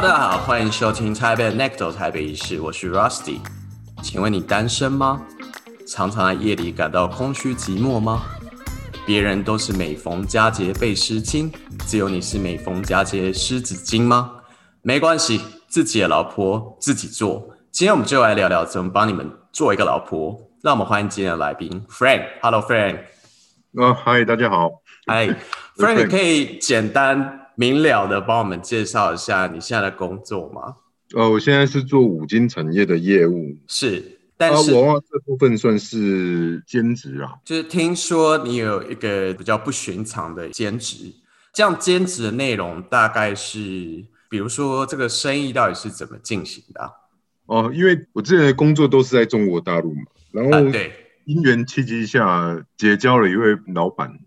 [0.00, 3.40] Hello，大家好，欢迎收听台北 Necto 台北仪式，我是 Rusty。
[4.00, 5.20] 请问你单身吗？
[5.88, 8.22] 常常在夜里感到空虚寂寞吗？
[9.04, 11.52] 别人都是每逢佳节倍思亲，
[11.84, 14.36] 只有你是每逢佳节湿纸巾吗？
[14.82, 17.48] 没关系，自己的老婆自己做。
[17.72, 20.38] 今天我们就来聊聊怎么帮你们做一个老婆。
[20.62, 22.24] 让我们欢迎今天的来宾 Frank。
[22.40, 22.98] Hello，Frank。
[23.74, 24.70] 啊，嗨，大家好。
[25.08, 25.26] 嗨，
[25.76, 30.76] Frank，你可以简单明了的帮我们介绍一下你现在的工作吗？
[31.16, 37.32] 呃，我现在是做五金产业的业务，是，但是娃娃这部分算是兼职啊。
[37.44, 41.12] 就是听说你有一个比较不寻常的兼职，
[41.52, 43.58] 这样兼职的内容大概是，
[44.30, 46.92] 比如说这个生意到底是怎么进行的？
[47.46, 50.02] 哦，因为我之前的工作都是在中国大陆嘛。
[50.30, 50.92] 然后对，
[51.24, 54.20] 因缘契机下结交了一位老板，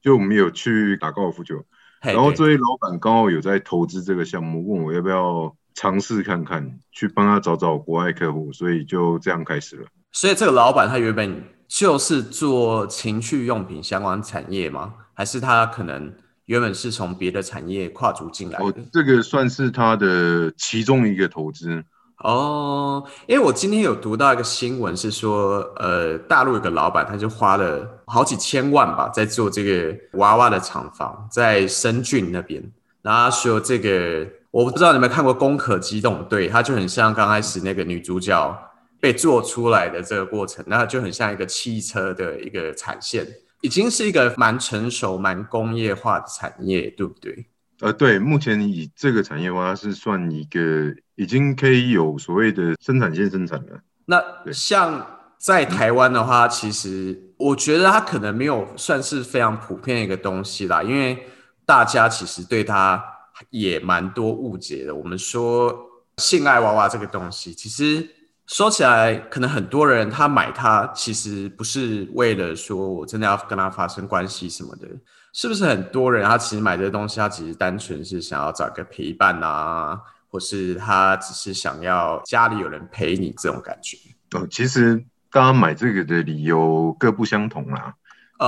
[0.00, 1.64] 就我们有去打高尔夫球，
[2.02, 9.86] 然后这位老板刚好有在投资这个项目，问我要不要尝试看看，去帮他找找国外客户，所以就这样开始了。
[10.12, 14.94] 所以这个老板他原本就是做情趣用品相关产业吗？
[15.14, 16.12] 还是他可能
[16.44, 18.64] 原本是从别的产业跨足进来的？
[18.64, 21.84] 哦，这个算是他的其中一个投资。
[22.18, 32.62] 哦，因为我今天有读到一个新闻，是说，呃，大陆有个老板，他就花了好几千万吧，在做这个娃娃的厂房，在深圳那边。
[33.02, 38.58] 然后说这个，我不知道你们看过《攻壳机动队》，它就很像刚开始那个女主角
[38.98, 43.26] 被做出来的这个过程，那就很像一个汽车的一个产线，
[43.60, 47.46] 已经是一个蛮成熟、蛮工业化的产业，对不对？
[47.80, 53.80] 呃，对，目前以这个产业话，它是算一个已经可以有所谓的生产线生产了。
[54.06, 61.26] 那像在台湾的话，其实我觉得它可能没有算是非常普遍的一个东西啦，因为
[61.66, 63.04] 大家其实对它
[63.50, 64.94] 也蛮多误解的。
[64.94, 65.76] 我们说
[66.16, 68.08] 性爱娃娃这个东西，其实
[68.46, 74.88] 说起来，可能很多人他买它其实不是为了说我真的要跟他发生关系什么的。
[75.36, 83.98] 是不是很多人他其实买这东西，他其实单纯是想要找个陪伴啊，或是他只是想要家里有人陪你这种感觉？
[84.32, 87.92] 哦，其实大家买这个的理由各不相同啦。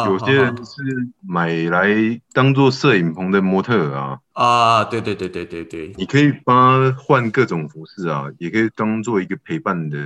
[0.07, 0.83] 有些人是
[1.21, 4.19] 买来当做摄影棚的模特啊。
[4.33, 9.99] 啊，对对对对对对，你可以帮他换各种服饰啊，也可以当做一个陪伴的，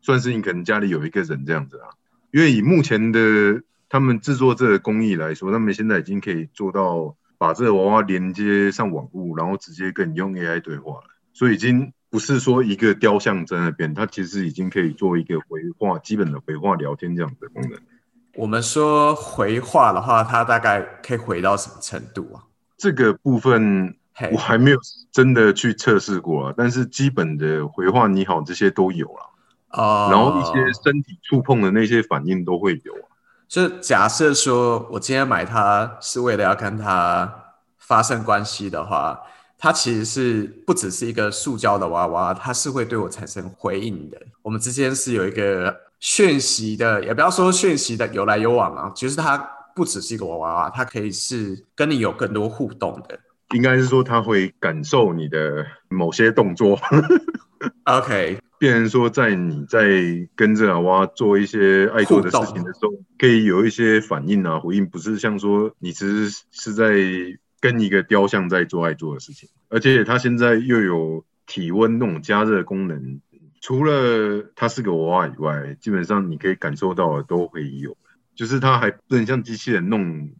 [0.00, 1.90] 算是你可能家里有一个人这样子啊。
[2.30, 3.60] 因为以目前的。
[3.94, 11.04] 他们制作这个工艺来说，他们现在已经可以做到把这个娃娃连接上网络，然后直接跟你用 AI 对话了。
[11.32, 17.78] 所以已经不是说一个雕像在那边，它其实已经可以做一个回话，基本的回话聊天这样的功能。
[18.34, 22.42] 我们说回话的话，它大概可以回到什么程度啊？
[22.76, 23.96] 这个部分
[24.32, 24.78] 我还没有
[25.12, 29.30] 真的去测试过啊，但是基本的回话你好这些都有了
[29.68, 33.13] 啊，然后一些身体触碰的那些反应都会有啊。
[33.54, 37.32] 就假设说，我今天买它是为了要跟它
[37.78, 39.16] 发生关系的话，
[39.56, 44.20] 它其实是不只是一个塑胶的娃娃，它是会对我产生回应的。
[44.42, 49.38] 我们之间是有一个讯息的，也不要说讯息的有来有往啊，其实它
[49.72, 53.16] 不只是一个娃娃，它可以是跟你有更多互动的。
[53.54, 56.76] 应该是说，它会感受你的某些动作。
[57.86, 58.36] OK。
[58.64, 66.94] 变成说，在你在跟这娃娃做一些爱做的事情的时候，可以有一些反应啊、回应，不是像说你只是是在
[67.60, 69.50] 跟一个雕像在做爱做的事情。
[69.68, 73.20] 而且它现在又有体温那种加热功能，
[73.60, 77.98] 除了它是个娃娃以外，基本上你可以感受到的都会有。
[78.34, 80.30] 就是它还不能像机器人弄，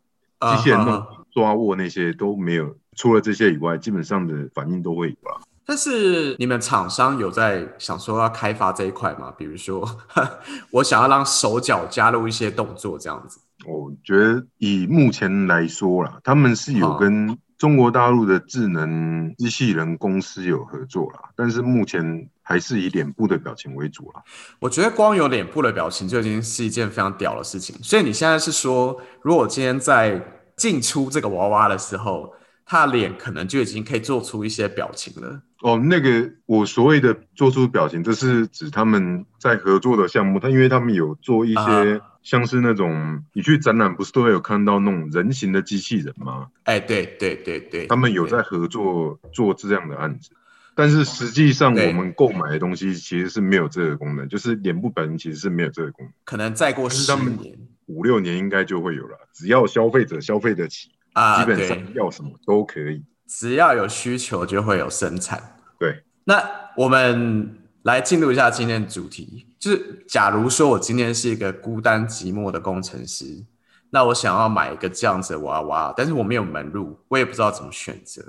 [0.41, 2.78] 机器人弄抓握那些都没有。
[2.96, 5.42] 除了这些以外，基本上的反应都会有了。
[5.66, 9.32] 但是你们厂商有在想说要开发这一块吗？
[9.36, 9.88] 比如说，
[10.70, 13.41] 我想要让手脚加入一些动作这样子。
[13.66, 24.22] 我觉得以目前来说啦，他们是有跟中国大陆的智能机器人公司有合作啦，但是目前还是以脸部的表情为主啦。
[24.59, 27.74] 我觉得光有脸部的表情就已经是一件非常屌的事情。
[27.83, 30.21] 所以你现在是说，如果今天在
[30.56, 32.34] 进出这个娃娃的时候，
[32.66, 35.41] 他的脸可能就已经可以做出一些表情了。
[35.65, 40.39] 哦，那个我所谓的做出表情，这是指他们在合作的项目。
[40.39, 46.49] 他因为他们有做一些像是那种，你去展览不是都会有看到那种人形的机器人吗？
[46.65, 50.33] 哎，对对对对，他们有在合作做这样的案子。
[50.75, 56.13] 但是实际上我们购买的东西其实是没有这个功能，就是脸部表情其实是没有这个功能。
[56.27, 57.57] 可能再过十年、
[57.87, 63.03] 五六年应该就会有了，只要消费者消费得起，啊，基本上要什么都可以。
[63.27, 65.53] 只要有需求就会有生产。
[65.78, 66.42] 对，那
[66.76, 73.44] 我们来进入一下今天的主题，就是假如说我今天是一个孤单寂寞的工程师，
[73.91, 78.22] 那我想要买一个这样子的娃娃，但是我没有门路，我也不知道怎么选择。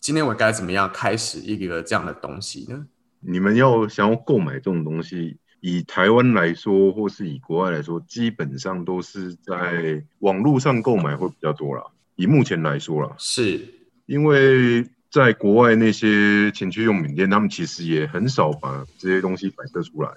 [0.00, 2.86] 今天我该怎么样开始一个这样的东西呢？
[3.20, 11.82] 你们要想要购买这种东西，以台湾来说，或是以国外来说，基本上都是在网络上购买会比较多啦。
[12.14, 13.60] 以目前来说啦，是
[14.06, 20.10] 因为在国外那些情趣用品店，他们其实也很少把这些东西摆设出来。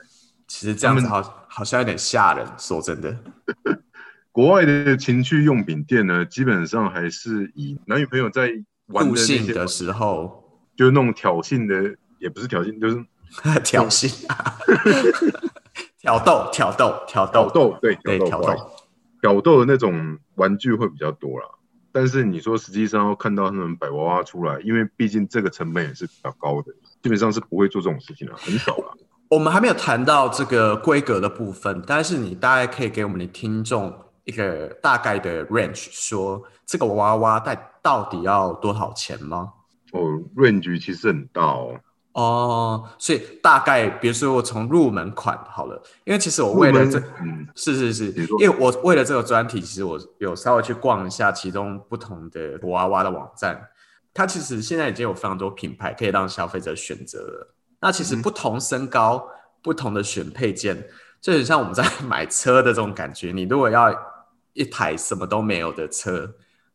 [0.48, 3.18] 其实这样子好好像有点吓人，说真的。
[4.32, 8.50] 国外的情趣用品店呢，基本上还是以男女朋友在
[8.88, 10.44] 玩的那些入性的时候，
[10.76, 13.06] 就是那种挑衅的，也不是挑衅，就是
[13.64, 14.14] 挑衅、
[16.00, 18.56] 挑逗、挑逗、挑挑逗，逗，对，对，挑逗。
[19.22, 21.46] 挑逗的那种玩具会比较多啦。
[21.92, 26.72] 但是你说实际上要看到他们摆娃娃出来，因为毕竟这个成本也是比较高的，
[27.02, 28.94] 基本上是不会做这种事情的，很少啦。
[29.30, 33.94] 我们还没有谈到这个规格的部分，但是你大概可以给我们的听众
[34.26, 39.54] 一个大概的 range，说这个娃娃带到底要多少钱吗？
[39.94, 40.02] 哦
[40.36, 41.80] ，range 其实很大哦。
[42.14, 53.70] 哦，所以大概比如说我从入门款好了，因为其实我为了这，嗯，是是是因为我为了这个专题，其实我有稍微去逛一下其中不同的娃娃的网站，
[54.14, 57.56] 它其实现在已经有非常多品牌可以让消费者选择了。
[57.80, 59.26] 那其实嗯不同身高、
[59.64, 60.86] 不同的选配件，
[61.22, 63.32] 就很像我们在 买车的这种感觉。
[63.32, 63.90] 你如果要
[64.52, 66.30] 一台什么都没有的车，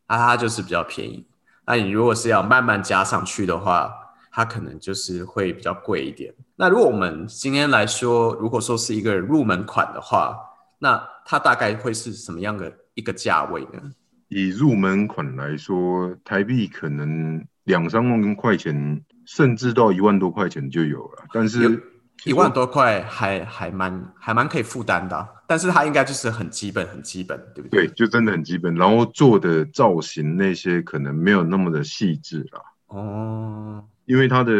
[0.07, 1.27] 那它就是比较便宜。
[1.67, 3.93] 那你如果是要慢慢加上去的话，
[4.37, 6.31] 它可能就是会比较贵一点。
[6.55, 10.37] 那如果我们今天来说，如果说是一个入门款的话，
[10.77, 13.81] 那它大概会是什么样的一个价位呢？
[14.27, 21.25] 以入门款来说，台币可能两三万块钱，甚至到一万多块钱就有了。
[21.33, 21.81] 但是
[22.23, 27.87] 一万多块还还蛮还蛮可以负担的啊、但是它应该就是很基本很基本，对不对？
[27.87, 28.75] 对，就真的很基本。
[28.75, 34.51] 然后做的造型那些可能没有那么的细致啦，哦，因为他的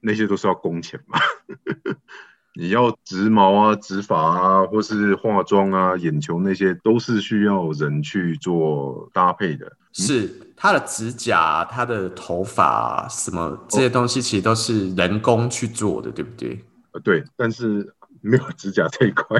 [0.00, 1.18] 那些都是要工钱嘛。
[2.54, 9.72] 你要植毛啊、植发啊，或是化妆啊、眼球那些，都是需要人去做搭配的。
[9.94, 16.62] 是他的指甲、他的头发什么这些东西，其实都是人工去做的，对不对？
[16.92, 19.38] 呃，对，但是没有指甲这一块。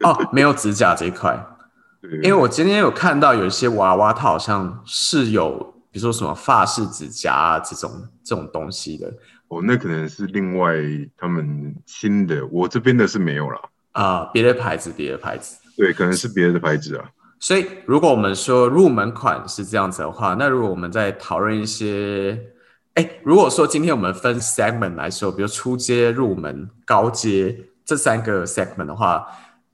[0.00, 1.38] 哦，没有指甲这一块，
[2.00, 9.06] 对，因为我今天有看到有一些娃娃，它好像是有，比如说什么发饰指甲啊这种这种东西的
[9.46, 10.74] 哦，那可能是另外
[11.16, 13.60] 他们新的，我这边的是没有了。
[13.92, 15.56] 啊，别的牌子，别的牌子。
[15.76, 17.08] 对，可能是别的牌子啊。
[17.38, 22.36] 所以，如果我们说入门款是这样子的话，那如果我们在讨论一些，
[22.94, 29.24] 哎，如果说今天我们分 segment 来说，比如初阶、入门、高阶这三个 segment 的话，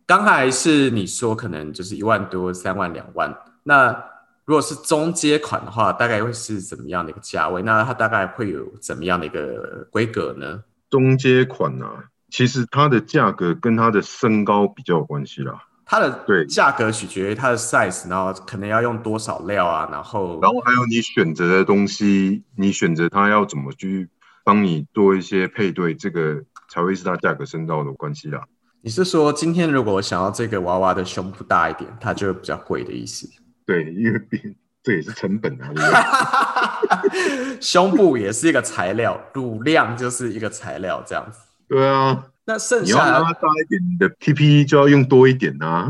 [0.04, 4.09] 刚才是你说可能就是一万多、三万、两万，那
[4.50, 7.62] 如果是中阶款的话，大概会是怎么样的一个价位？
[7.62, 10.64] 那它大概会有怎么样的一个规格呢？
[10.90, 15.54] 中阶款啊，其实它的价格跟它的身高比较有关系啦。
[15.84, 24.08] 它的对价格取决于它的 size，然后可能要用多少料啊，然后然后还有你选择的东西，你选择它要怎么去
[24.42, 28.42] 帮你做一些配对，这个才会是它价格升高的关系啦。
[28.82, 33.28] 你是说今天如果我想要这个娃娃的胸部大一点，它就比较贵的意思？
[33.70, 35.70] 对，因为毕这也是成本啊？
[37.62, 41.38] 胸部也是一个材料，乳量就是一个材料，这样子。
[41.68, 45.88] 对啊，那剩你要让下它大一点，你的 TPE 就要用多一点啊。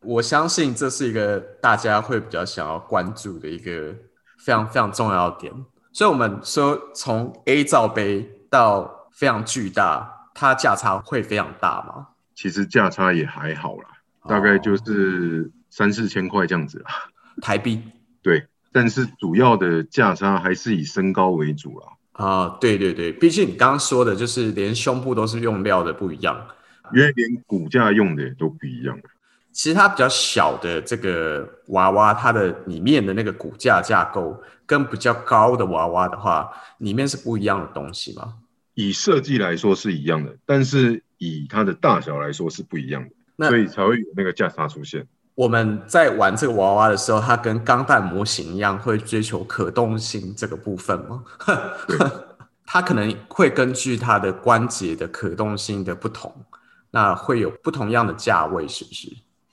[0.00, 3.94] 我相信这是一个大家会比较想要关注的一个
[4.44, 5.52] 非常非常重要的点。
[5.92, 12.08] 所以，我们说从 A 罩杯到非常巨大，它价差会非常大吗？
[12.34, 13.88] 其实价差也还好啦，
[14.26, 16.90] 大概就是三四千块这样子啦。
[17.42, 17.82] 台币
[18.22, 26.46] 对，但是主要的价差还是以身高为主啦，啊、对对对，毕竟你刚刚说的就是连胸部都是用料的不一样。
[26.94, 28.98] 因为连骨架用的也都不一样。
[29.50, 38.34] 其实它比较小的这个娃娃，它的里面的那个骨架架构跟比较高的娃娃的话，里面是不一样的东西吗？
[38.74, 43.08] 以设计来说是一样的，但是以它的大小来说是不一样
[43.38, 45.06] 的，所以才会有那个价差出现。
[45.34, 51.24] 我们在玩这个娃娃的时候，它跟钢弹模型一样，会追求可动性这个部分吗？
[51.88, 51.96] 对
[52.66, 56.34] 它可能会根据它的关节的可动性的不同，
[56.90, 59.08] 那会有不同样的价位，是不是？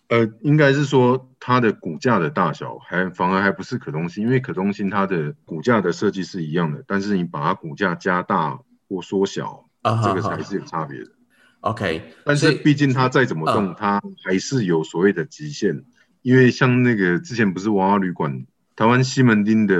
[0.10, 8.58] 呃，应该是说它的骨架的大小还反而还不是可动性，因为可动性它的骨架的设计是一样的，但是你把它骨架加大
[8.88, 11.12] 或缩小，啊这个才是有差别的。
[11.62, 15.84] OK，但是毕竟它再怎么动，嗯它还是有所谓的极限。
[16.22, 19.78] 因为像那个之前不是娃娃旅馆，台湾西门町的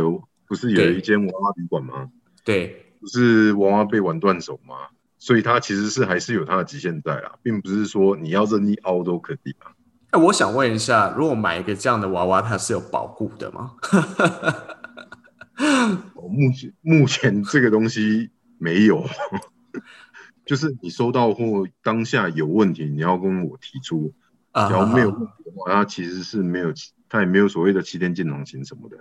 [0.48, 2.10] 不是有一间娃娃旅馆吗？
[2.46, 4.76] 对不是娃娃被玩断手吗？
[5.18, 9.72] 所以它其实是还是有它的极限在啦，并不是说你要任意凹都可以啊。
[10.12, 13.74] 哎，我想问一下，如果买一个这样的娃娃，它是有保护的吗？
[16.16, 19.06] 哦目前目前这个东西没有，
[20.50, 24.12] 就是你收到货当下有问题，你要跟我提出。
[24.52, 26.74] 啊只要没有问题的话，它其实是没有，
[27.08, 28.98] 它也没有所谓的七天鉴赏期什么的。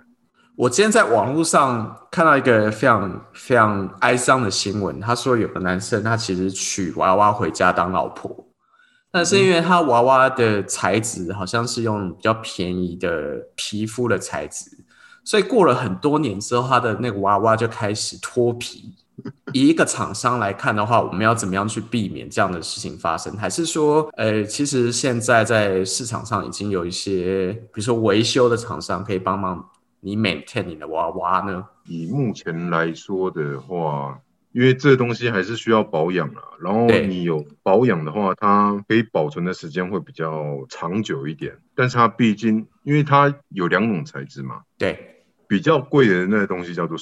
[0.55, 8.45] 我今天在网络上看到一个非常非常哀伤的新闻，他说有个男生他其实娶娃娃回家当老婆，
[9.09, 14.69] 但是因为他娃娃的材质好像是用比较便宜的皮肤的材质，
[15.23, 18.93] 所以过了很多年之后，他的那个娃娃就开始脱皮。
[19.53, 23.35] 以一个厂商来看的话，我们要怎么样去避免这样的事情发生？
[23.37, 31.65] 还是说，呃，其实现在在市场上已经有一些，比如说维修的厂商可以帮忙你 maintain 你的娃娃呢？
[31.85, 34.19] 以目前来说的话，
[34.51, 41.57] 因为这东西还是需要保养啊，然后你有保养的话，它可以保存的时间会比较长久一点。
[41.75, 46.97] 但是它毕竟，因为它有两种材质嘛，对，比较贵的那个东西叫做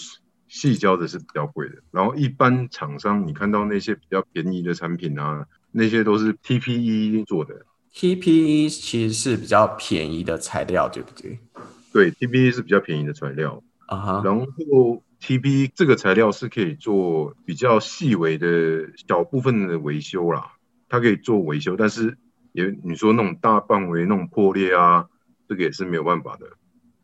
[0.48, 7.66] 细胶的是比较贵的，然后一般厂商你看到那些比较便宜的产品啊，那些都是 TPE 做的。
[7.94, 11.40] TPE 其实是比较便宜的材料，对不对？
[11.92, 14.46] 对，TPE 是比较便宜的材料，啊哈，然后
[15.20, 20.54] TPE 这个材料是可以做比较细微的小部分的维修啦，
[20.90, 22.18] 它可以做维修，但是
[22.52, 25.08] 也你说那种大范围那种破裂啊，
[25.50, 26.46] 这个也是没有办法的。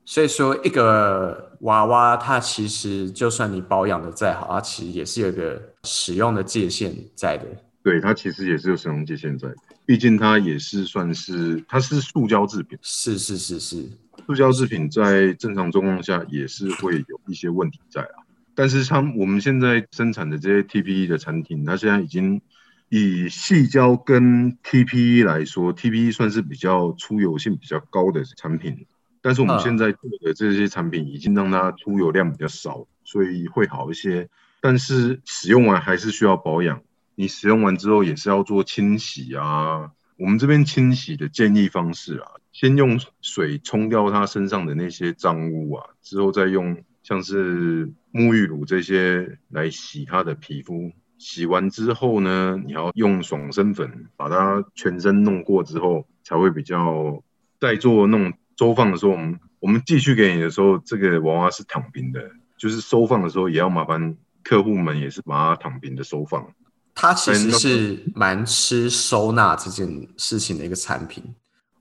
[0.05, 7.45] 所以说一个娃娃，它其实就算你保养的再好，它其实也是有一个使用的界限在的。
[7.81, 9.55] 对，它其实也是有使用界限在的，
[9.85, 13.89] 毕竟它也是算是它是塑胶制品，是是是是，
[14.25, 18.23] 塑胶制品在正常状况下也是会有一些问题在啊。
[18.55, 22.41] 但是像我们现在生产的这些 TPE 的产品，它现在已经
[22.89, 28.85] 以细胶跟 TPE 来说，TPE 算是比较出油性比较高的产品。
[29.23, 34.29] 但是我们嗯现在做的这些产品已经让它出油量比较少，所以会好一些。
[34.61, 36.81] 但是使用完还是需要保养。
[37.15, 39.91] 你使用完之后也是要做清洗啊。
[40.17, 50.91] 我们这边清洗的建议方式啊，先用水冲掉它身上的那些脏污啊，之后再用像是沐浴乳这些来洗它的皮肤。
[51.17, 57.23] 洗完之后呢，你要用爽身粉把它全身弄过之后，才会比较
[57.59, 62.21] 再做那种收放的时候，我们我们寄去给你的时候，这个娃娃是躺平的，
[62.57, 66.45] 就是收放的时候也要麻烦客户们也是把它躺平的收放。
[66.95, 71.23] 它其实是蛮吃收纳这件事情的一个产品。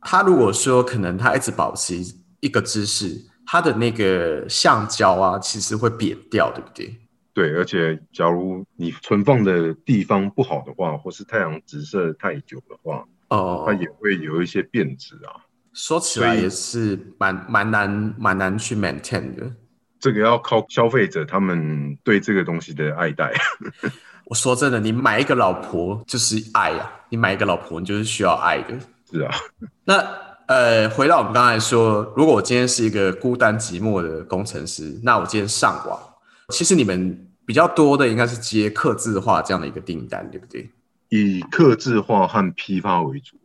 [0.01, 1.95] 它如果说可能它一直保持
[2.41, 6.97] 一个姿势，它的那个橡胶啊，其实会扁掉，对不对？
[7.35, 15.45] 对，而且假如你存放的地方不好的话，或是太阳直射太久的话，哦，它也会有一些变质啊。
[15.75, 19.51] 说起来也是蛮蛮难蛮难去 maintain 的。
[19.99, 23.33] 这个要靠消费者他们对这个东西的爱戴。
[24.27, 28.75] 我说真的，你买一个老婆就是爱啊，你买一个老婆，你就是需要爱的。
[29.11, 29.35] 是啊，
[29.85, 30.03] 那
[30.47, 35.99] 呃，回到我们刚才说，如果我今天是一个孤单寂寞的工程师，那我今天上网，
[36.49, 40.71] 其实你们比较多的应该是接刻字化这样的一个订单，对不对
[41.11, 43.37] 以刻字化和批发为主。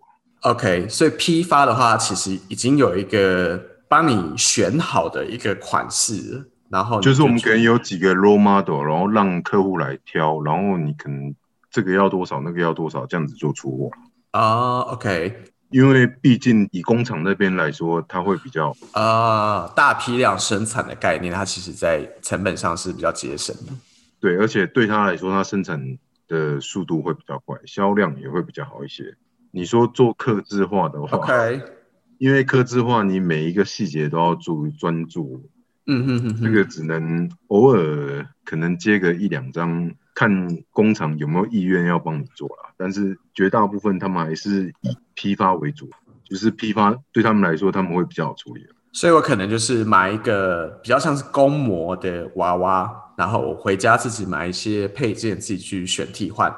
[0.47, 11.35] ？OK，所以批发的话，其实已经有一个帮你选好的一个款式，然后你就是我们可能有几个 role model，然后让客户来挑，然后你可能
[11.69, 13.91] 这个要多少，那个要多少，这样子就出货。
[14.31, 23.73] 啊、o k 因为毕竟以工厂那边来说，它会比较啊，大批量生产的概念，它其实在成本上是比较节省的。
[24.21, 29.15] 对，而且对他来说，它生产的速度会比较快，销量也会比较好一些。
[29.51, 31.61] 你说做刻字化的话 OK，
[32.17, 35.49] 因为刻字化你每一个细节都要注专注，
[35.85, 40.29] 嗯哼哼哼，这个只能偶尔可能接个一两张，看
[40.71, 42.73] 工厂有没有意愿要帮你做啦。
[42.77, 45.89] 但是绝大部分他们还是以批发为主，
[46.23, 48.65] 就是批发对他们来说他们会比较好处理。
[48.93, 56.51] 所以我可能就是买一个比较像是公模的娃娃，然后我回家自己买一些配件，自己去选替换。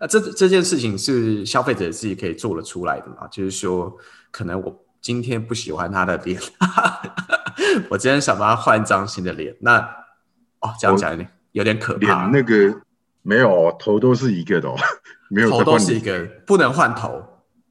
[0.00, 3.26] 那这这件事情是消费者自己可以做得出来的嘛？
[3.30, 3.96] 就是说，
[4.30, 6.40] 可能我今天不喜欢他的脸，
[7.90, 9.56] 我今天想帮他换一张新的脸。
[9.60, 9.78] 那
[10.60, 12.28] 哦，这样讲有点有点可怕。
[12.28, 12.80] 脸那个
[13.22, 14.76] 没有头都是一个的，哦
[15.30, 17.22] 没有头都是一个，不能换头。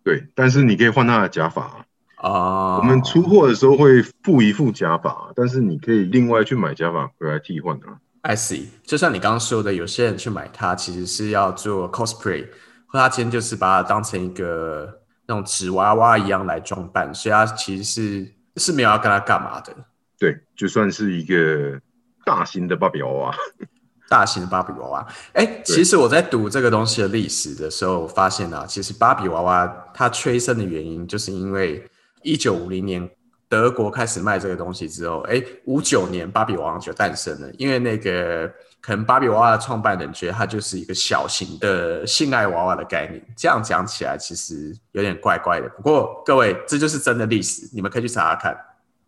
[0.03, 2.77] 对，但是你可以换他的假发啊。
[2.77, 7.99] 我们出货的时候会附一副假发，但是你可以另外去买假发回来替换啊。
[8.27, 12.45] I see，就像你刚刚说的，有些人去买它其实是要做 cosplay，
[12.87, 19.73] 或他今天就是把它当成一个那种纸娃娃一样来装扮，所以他其实是是没有要跟他干嘛的。
[20.19, 21.79] 对，就算是一个
[22.25, 23.35] 大型的芭比娃娃，
[24.09, 25.07] 大型的芭比娃娃。
[25.31, 31.81] 哎，其实我在读这个东西的历史的时候，发现啊，其实芭比娃娃它催生的原因，就是因为
[32.23, 33.09] 一九五零年。
[33.49, 37.49] 德国开始卖这个东西之后，哎，五九年芭比娃娃就诞生了。
[37.57, 38.45] 因为那个
[38.81, 43.25] 可能芭比娃娃的创办人觉得它就是一个小型的性爱娃娃的概念。
[43.37, 45.69] 这样讲起来其实有点怪怪的。
[45.69, 48.57] 不过各位，这就是真的历史，你们可以去查查看。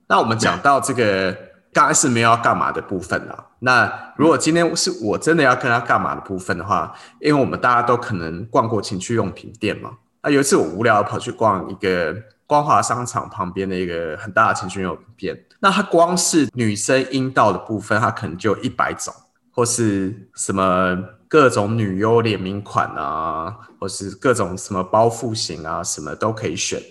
[0.07, 1.35] 那我们讲到这个
[1.73, 3.45] 刚开始没有要干嘛的部分了。
[3.59, 9.91] 那如果今天是我真的要跟他干嘛的部分的话，因为我们大家都可能逛过情趣用品店嘛。
[10.23, 12.15] 那有一次我无聊跑去逛一个。
[12.49, 19.13] 光华商场旁边的一个很大的情趣用品店，那它光是女生阴道的部分，它可能就一百种，
[19.51, 26.81] 或是什么各种女优联名款啊，或是各种什么包覆型啊，什么都可以选。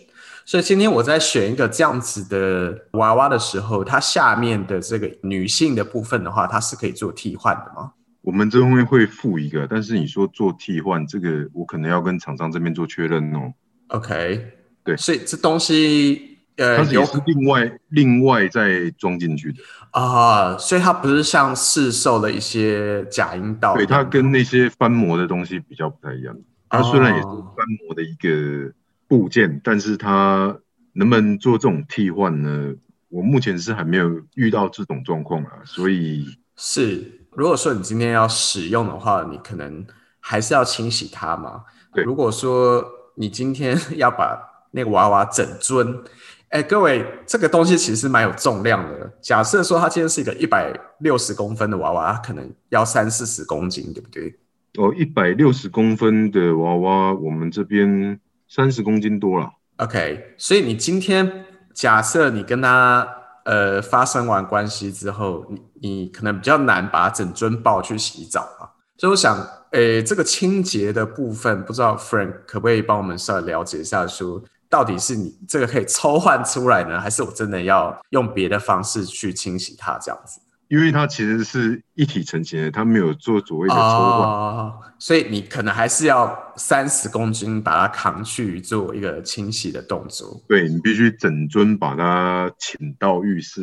[0.46, 7.94] 所以今天我在选一个这样子的娃娃的时候，它下面的这个女性的部分的话，它是可以做替换的吗？
[8.20, 13.52] 我们这边会附一个，但是你说做替换，这个我可能要跟厂商这边做确认哦。
[13.88, 14.52] OK。
[14.88, 19.59] 对，所以这东西，呃，它也是另外另外再装进去的
[19.90, 26.35] 啊，所以它不是像市售的一些假阴道，对，它跟那些翻模的东西比较不太一样。
[26.71, 28.73] 它虽然也是翻模的一个
[29.07, 30.57] 部件，但是它
[30.95, 32.75] 能不能做这种替换呢？
[33.11, 39.86] 我目前是还没有遇到这种状况啊，所以是，如果说你今天要使用的话，你可能
[40.21, 41.65] 还是要清洗它嘛。
[41.93, 42.84] 对，如果说
[43.17, 46.02] 你今天 要把那个娃娃整尊，
[46.50, 49.13] 哎，各位，这个东西其实蛮有重量的。
[49.21, 54.35] 假设说它今天是一个一百六十公分的娃娃，它可能要三四十公斤，对不对？
[54.78, 59.50] 哦，一百六十公分的娃娃，我们这边三十公斤多了。
[59.76, 63.07] OK，所以你今天假设你跟他
[63.45, 68.73] 呃发生完关系之后，你你可能比较难把整尊抱去洗澡啊。
[68.97, 69.37] 所以我想，
[69.73, 74.43] 诶，这个清洁的部分，不知道 Frank 可不可以帮我们稍微了解一下，说。
[74.69, 80.41] 到底是你这个可以抽换出来呢，还是我真的要用别的方式去清洗它这样子？
[80.69, 90.39] 因为它其实是一体成型的，它没有做所谓的抽换，哦所以你可能还是要三十公斤把它扛去做一个清洗的动作。
[90.47, 93.63] 对你必须整尊把它请到浴室。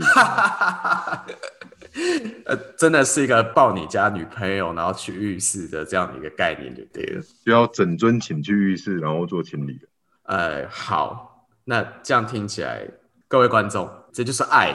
[2.46, 7.22] 呃，真的是一个抱你家女朋友然后去浴室的这样的一个概念，就对了。
[7.46, 9.80] 就要整尊请去浴室，然后做清理
[10.26, 12.88] 呃，好，那这样听起来，
[13.28, 14.74] 各位观众，这就是爱。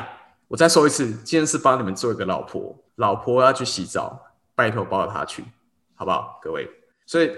[0.49, 4.21] 我再说一次，今天是帮你们做一个老婆，老婆要去洗澡，
[4.55, 5.45] 拜托抱着她去，
[5.95, 6.69] 好不好，各位？
[7.07, 7.31] 所以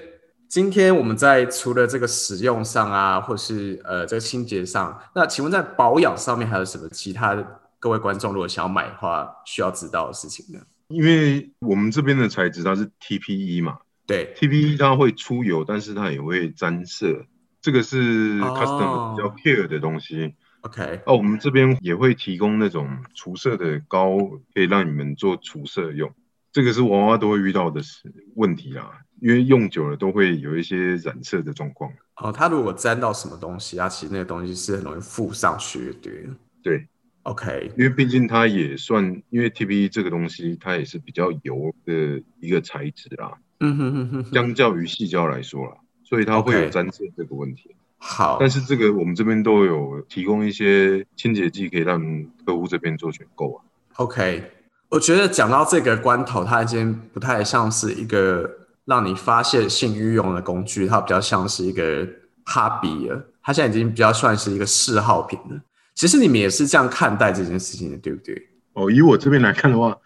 [0.49, 7.61] 今天我们在除了这个使用上啊，或是呃这个清洁上，那请问在保养上面还有什么其他的？
[7.79, 10.61] 各位观众如果想要买的话，需要知道的事情呢？
[10.87, 17.25] 因为我们这边的材质它是 TPE 嘛，对，TPE 它会出油，但是它也会沾色。
[17.63, 21.01] 这个是 custom 比较 care 的东西，OK。
[21.07, 24.19] 哦，我们这边也会提供那种除色的膏，
[24.53, 26.13] 可以让你们做除色用。
[26.51, 31.91] 这个是娃娃都会遇到的是问题啦，因为用久了都会有一些染色的状况。
[32.17, 36.29] 哦，它如果沾到什么东西，它其实那个东西是很容易附上去，对。
[36.65, 36.87] 对
[37.23, 37.71] ，OK。
[37.79, 43.39] 因为毕竟它也算，因为 TPE 这个东西它也是比较油的一个材质啦。
[43.61, 44.35] 嗯哼哼哼。
[44.35, 45.77] 相较于细胶来说啦。
[46.13, 47.75] 所以它会有沾色这个问题。
[47.97, 51.99] 好，但是这个我们这边都有提供一些清洁剂，可以让
[52.45, 53.65] 客户这边做选购啊。
[53.95, 54.45] OK，
[54.91, 62.07] 我觉得讲到这个关头，它已经不太像是一个让你发泄性欲用的工具，它比较像是一个
[62.45, 63.25] 哈比了。
[63.43, 65.59] 它现在已经比较算是一个嗜好品了。
[65.95, 68.49] 其实你们也是这样看待这件事情的，对不对？
[68.75, 69.97] 哦，以我这边来看的话，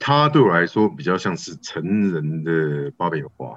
[0.00, 3.56] 它对我来说比较像是成人的芭比花。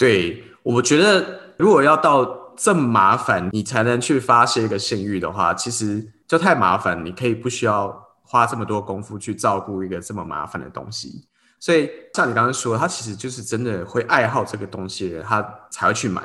[0.00, 7.04] 对，我觉得如果要到这么麻烦，你才能去发泄一个性欲的话，其实就太麻烦。
[7.04, 11.26] 你可以不需要花这么多功夫去照顾一个这么麻烦的东西。
[11.58, 16.22] 所以像你刚刚说，他其实就是真的会爱好这个东西的人，他才会去买。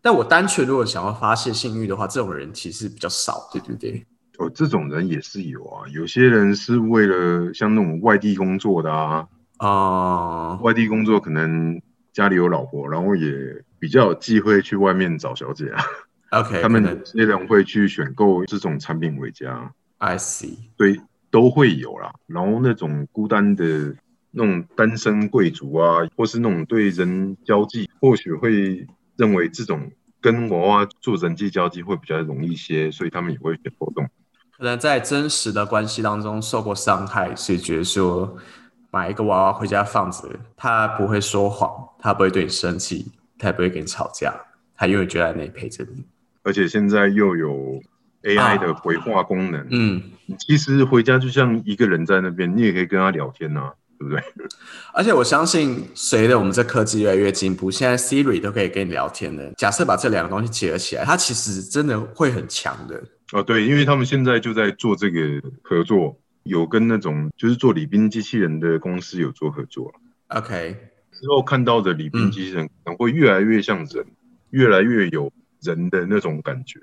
[0.00, 4.06] 但我单纯如果想要发泄性欲的话，这种人其实比较少，对不对？
[4.38, 5.86] 哦，这种人也是有啊。
[5.92, 11.78] 有些人是为了像那种外地工作的啊，啊，外地工作可能。
[12.18, 13.32] 家里有老婆，然后也
[13.78, 15.84] 比较有机会去外面找小姐啊。
[16.30, 20.56] OK， 他们有些人会去选购这种产品回家，I see。
[20.76, 21.00] 对，
[21.30, 22.12] 都会有啦。
[22.26, 23.94] 然后那种孤单的
[24.32, 28.84] 那种单身贵族啊，或是那种对人交际，或许会
[29.16, 29.88] 认为这种
[30.20, 34.10] 跟娃娃做人际交际会比较容易一些，所以他们也会选购这种。
[34.56, 38.36] 可能在真实的关系当中受过伤害，所以觉得说
[38.90, 44.34] 买一个娃娃回家放着，他不会说谎，他不会对你生气，他也不会跟你吵架，
[44.74, 46.04] 他永远就在那里陪着你。
[46.42, 47.80] 而且现在又有
[48.22, 50.02] AI 的回话功能，嗯，
[50.38, 54.22] 其实回家就像一个人在那边，你也可以跟他聊天呐、对不对？
[54.94, 59.52] 而且我相信，随着我们这科技越来越进步，现在 Siri 都可以跟你聊天的。
[59.58, 63.02] 假设把这两个东西结合起来，它其实真的会很强的。
[63.32, 65.20] 哦，对，因为他们现在就在做这个
[65.62, 66.16] 合作，
[66.48, 69.92] 有跟那种就是做礼宾机器人的公司有做合作。
[70.28, 70.76] OK，
[71.12, 74.06] 之后看到的礼宾机器人可能会越来越像人，
[74.50, 75.30] 越来越有
[75.62, 76.80] 人的那种感觉。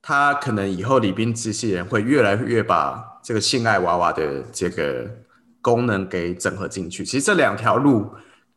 [0.00, 5.22] 他可能以后礼宾机器人会越来越把这个性爱娃娃的这个
[5.60, 7.04] 功能给整合进去。
[7.04, 8.10] 其实这两条路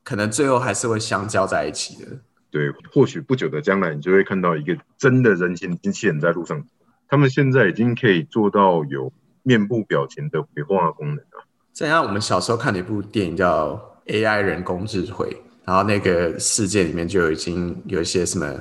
[0.03, 2.19] 可能最后还是会相交在一起的。
[2.49, 6.65] 对，或许不久的将来，你就会看到一个真的人形机器人在路上。
[7.07, 9.11] 他们现在已经可以做到有
[9.43, 11.45] 面部表情的回话功能啊。
[11.73, 13.73] 这样，我们小时候看的一部电影叫
[14.11, 15.27] 《AI 人工智慧》，
[15.65, 18.53] 然后那个世界里面就已经有一些什么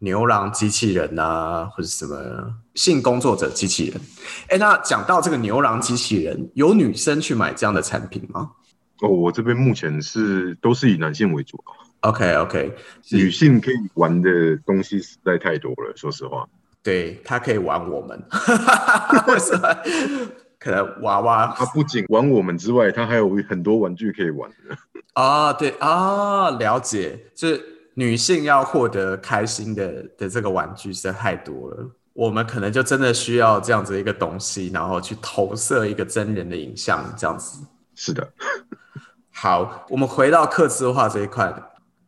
[0.00, 4.00] 牛郎机器人啊，或者什么性工作者机器人。
[4.48, 8.50] 哎，那讲到这个牛郎机器人，有女生去买这样的产品吗
[9.00, 11.70] 哦，我这边目前是都是以男性为主啊
[12.00, 12.74] ，？OK OK，
[13.12, 16.48] 女性可以玩的东西实在太多了，说实话。
[16.86, 18.16] 对，他可以玩我们，
[19.26, 19.76] 为什么？
[20.56, 24.76] 可能娃娃 他不仅玩我们之外，他还有很多玩具可以玩的。
[25.20, 27.60] 啊，对啊，了解，就是
[27.94, 37.66] 女性要获得开心的的这个玩具实在太多了，我们可能就真的需要这样子一个东西，然后去投射一个真人的影像，这样子。
[37.96, 38.32] 是的，
[39.32, 41.52] 好，我们回到客制化这一块，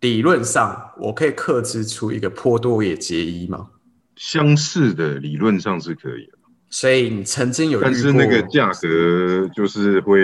[0.02, 3.70] 理论上我可以克制出一个波多野结衣吗？
[4.18, 6.32] 相似的理论上是可以的，
[6.68, 10.20] 所以你曾经有，但是那个价格就是会，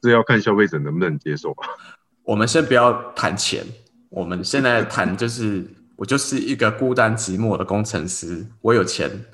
[0.00, 1.64] 这要看消费者能不能接受吧。
[2.24, 3.62] 我们先不要谈钱，
[4.08, 9.26] 我们现在谈就是，我就是一个孤单寂寞的工程师，我有钱，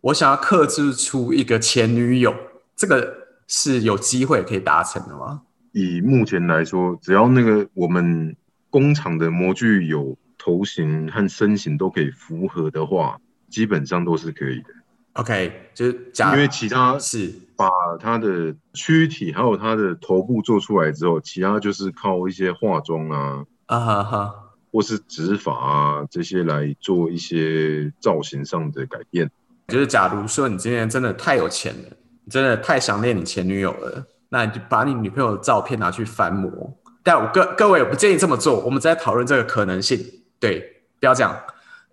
[0.00, 2.34] 我想要克制出一个前女友，
[2.76, 3.14] 这个
[3.46, 5.42] 是有机会可以达成的吗？
[5.70, 8.36] 以目前来说，只要那个我们
[8.70, 14.68] 工厂的模具有头型和身形都可以符合的话，基本上都是可以的。
[15.14, 24.34] OK，就是假因为其他是把他的躯体还有他的头部做出来之后，其他就是靠一些化妆啊，啊哈哈，
[24.70, 29.30] 或是指法啊这些来做一些造型上的改变。
[29.68, 36.76] 就是假如说你今天真的太有钱了，你真的太想念你前女友了，那你就把你女朋友的照片拿去翻模。
[37.02, 39.98] 但我各各位我不建议这么做，我们在讨论这个可能性。
[40.38, 41.38] 对，不要这样。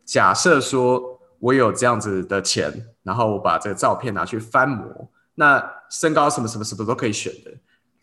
[0.06, 7.52] 假设说我有这样子的钱，然后我把这个照片拿去翻模，那身高什么什么什么都可以选的。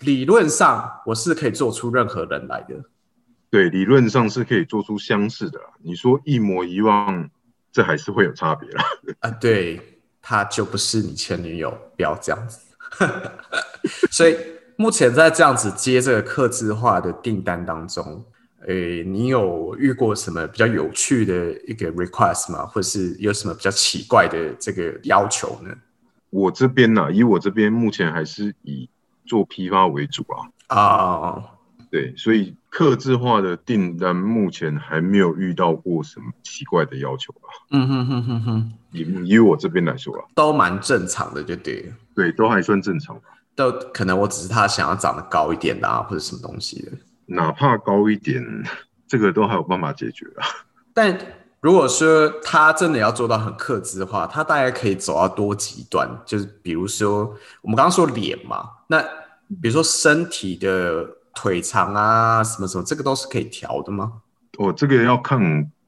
[0.00, 2.76] 理论上我是可以做出任何人来的。
[3.50, 5.66] 对，理论上是可以做出相似的啦。
[5.82, 7.30] 你说一模一样，
[7.72, 8.84] 这还是会有差别啦。
[9.20, 12.60] 啊，对，她就不是你前女友，不要这样子。
[14.10, 14.36] 所以
[14.76, 18.24] 目前在这样子接这个客制化的订单当中，
[18.66, 22.66] 诶，你有遇过什么比较有趣的一个 request 吗？
[22.66, 25.70] 或是有什么比较奇怪的这个要求呢？
[26.30, 28.88] 我这边呢、以我这边目前还是以
[29.24, 30.76] 做批发为主啊。
[30.76, 31.42] 啊、
[31.90, 37.48] 对，所以客制化的订单目前还没有遇到过什么奇怪的要求啊。
[37.70, 41.92] 嗯哼哼哼哼，以以我这边来说啊，都蛮正常的，就对了。
[42.14, 43.22] 对，都还算正常吧。
[43.54, 46.92] 都可能我只是他想要长得高一点的啊，或者什么东西的。
[47.28, 48.42] 哪怕高一点，
[49.06, 50.44] 这个都还有办法解决啊。
[50.92, 51.16] 但
[51.60, 56.08] 如果说他真的要做到很克制的话，他大概可以走到多极端？
[56.24, 59.00] 就是比如说，我们刚刚说脸嘛，那
[59.60, 64.12] 比如说身体的腿长啊，什么什么，这个都是可以调的吗？
[64.58, 65.40] 哦，这个要看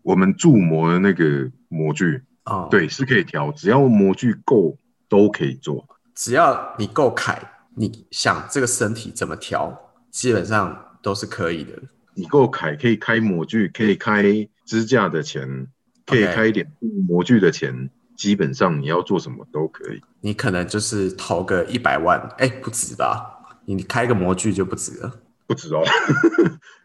[0.03, 4.77] 我们铸模的那个模具，哦，，对，是可以调，只要模具够
[5.09, 5.87] 都可以做。
[6.15, 7.41] 只要你够凯，
[7.77, 11.73] 你想这个身体怎么调，基本上都是可以的。
[12.15, 14.23] 你够凯，可以开模具，可以开
[14.65, 15.69] 支架的钱，
[16.07, 16.71] 可以开一点
[17.09, 20.03] 模具的钱，基本上你要做什么都可以。
[20.21, 23.57] 你可能就是投个一百万，哎，不止吧？
[23.65, 25.21] 你开个模具就不止了。
[25.47, 25.83] 不止哦，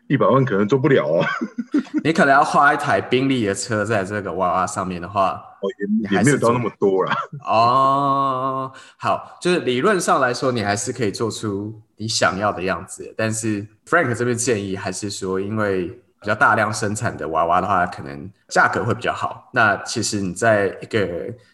[0.08, 1.26] 一百万可能做不了哦。
[2.04, 5.68] 你可能要花一台宾利的车在这个娃娃上面的话，哦，
[6.10, 7.16] 也也没有到那么多啦。
[7.46, 13.14] 哦，好，就是理论上来说，你还是可以做出你想要的样子。
[13.18, 19.50] 但是 Frank 这边建议还是说，因为比较大量生产的娃娃的话，可能价格会比较好。
[19.54, 21.06] 那其实你在一个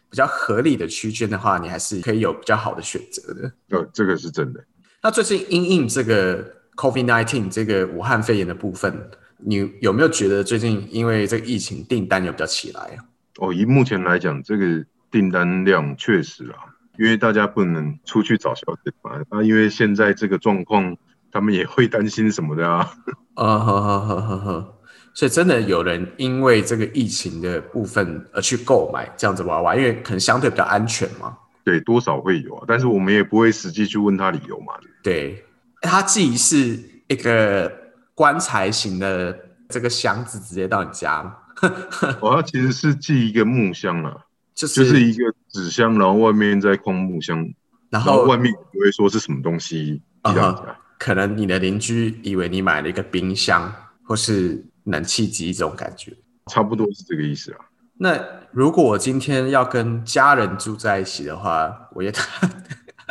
[0.09, 3.51] 比较合理的区间的话，你还是可以有比较好的选择的。
[3.69, 4.63] 呃，这个是真的。
[5.01, 9.09] 那最近因应这个 COVID-19 这个武汉肺炎的部分。
[9.43, 13.05] 你有没有觉得最近因为这个疫情订单有比较起来啊？
[13.39, 20.95] 哦，以目前来讲，这个订单量确实啊，因为大家不能出去找小姐嘛，啊，因为现在这个状况，
[21.31, 22.93] 他们也会担心什么的啊。
[23.33, 24.77] 啊，好好好好好，
[25.15, 31.35] 所以真的有人因为这个疫情的部分而去购买这样子娃娃，因为可能相对比较安全嘛。
[31.63, 34.73] 对，多少会有啊，但是我们也不会实际去问他理由嘛。
[35.01, 35.43] 对，
[35.81, 37.81] 它既是一个。
[38.13, 39.35] 棺材型的
[39.67, 41.37] 这个箱子直接到你家吗？
[42.21, 44.15] 哦，它其实是寄一个木箱啊，
[44.53, 47.43] 就是就是一个纸箱，然后外面再框木箱，
[47.89, 50.77] 然后外面不会说是什么东西寄到家。
[50.99, 56.15] 可能你的邻居以为你买了一个冰箱或是冷气机这种感觉，
[56.45, 57.57] 差不多是这个意思啊。
[57.97, 62.11] 那如果我今天要跟家人住在一起的话，我也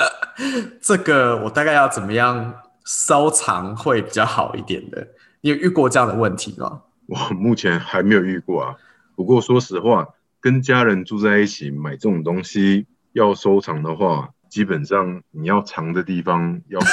[0.81, 2.55] 这个我大概要怎么样？
[2.87, 5.07] 收藏会比较好一点的，
[5.43, 6.81] 你有遇过这样的问题吗？
[7.07, 8.75] 我目前还没有遇过啊。
[9.15, 10.09] 不过说实话，
[10.41, 16.81] 跟家人住在一起买这种东西要收藏的话，基本上你要藏的地方要。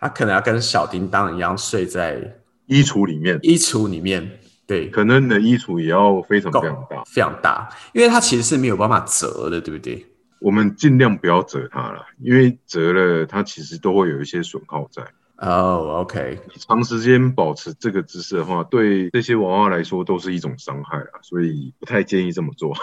[0.00, 3.38] 他可能要跟小叮当一样睡在衣橱里面。
[3.42, 10.04] 衣橱里面，对，可能你的衣橱也要非常非常大，非常大，因为它其实是没有办法折的，对不对？
[10.44, 15.02] 我们尽量不要折它了，因为折了它其实都会有一些损耗在。
[15.38, 16.38] 哦，OK。
[16.52, 22.74] 你长时间保持这个姿势的话，对这些娃娃来说都是一种伤害啊，所以不太建议这么做。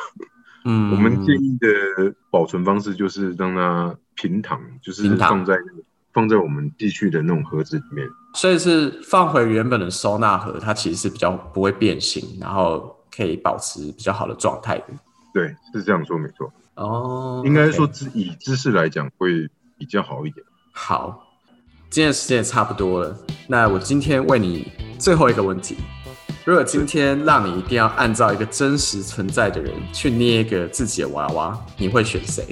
[0.66, 5.56] 嗯，我们建议的保存方式就是让它平躺，就是放在
[6.14, 8.08] 放在我们地区的那种盒子里面。
[8.34, 14.86] 所以是放回原本的收纳盒，它其实是比较不会变形，然后可以保持比较好的状态的。
[15.32, 16.52] 对，是这样说没错。
[16.76, 20.46] 哦，应该说知以知识来讲会比较好一点。
[20.72, 21.28] 好，
[21.90, 23.18] 今天的时间也差不多了。
[23.48, 25.76] 那我今天问你最后一个问题：
[26.46, 32.46] 如果今天让你一定要按照一个真实存在的人去捏一个自己的娃娃，你会选谁？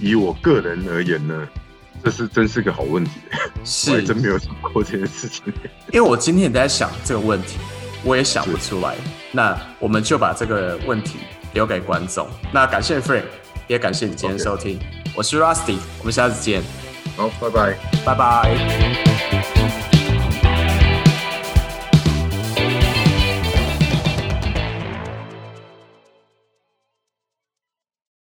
[0.00, 1.48] 以我个人而言呢，
[2.04, 3.12] 这是真是个好问题。
[3.64, 5.42] 是， 还真没有想过这件事情。
[5.92, 7.58] 因为我今天也在想这个问题，
[8.04, 8.94] 我也想不出来。
[9.32, 11.18] 那我们就把这个问题
[11.52, 12.26] 留给观众。
[12.52, 13.24] 那感谢 Frank。
[13.66, 14.78] 也感谢你今天收听，
[15.14, 16.62] 我是 Rusty，我们下次见。
[17.18, 19.17] 好，拜拜，拜拜。